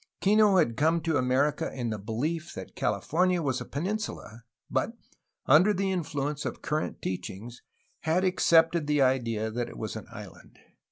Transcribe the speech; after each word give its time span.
Kino 0.19 0.57
had 0.57 0.77
come 0.77 0.99
to 1.01 1.17
America 1.17 1.71
in 1.71 1.91
the 1.91 1.99
belief 1.99 2.55
that 2.55 2.75
California 2.75 3.39
was 3.39 3.61
a 3.61 3.65
peninsula, 3.65 4.41
but, 4.67 4.93
under 5.45 5.75
the 5.75 5.91
influence 5.91 6.43
of 6.43 6.63
current 6.63 7.03
teachings, 7.03 7.61
had 7.99 8.23
accepted 8.23 8.87
the 8.87 8.99
idea 9.03 9.51
that 9.51 9.69
it 9.69 9.77
was 9.77 9.95
an 9.95 10.07
island. 10.11 10.57